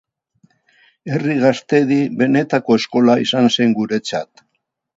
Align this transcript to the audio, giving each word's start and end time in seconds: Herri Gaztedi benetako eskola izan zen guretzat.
Herri 1.15 1.35
Gaztedi 1.43 1.99
benetako 2.23 2.79
eskola 2.81 3.19
izan 3.27 3.53
zen 3.57 3.79
guretzat. 3.83 4.47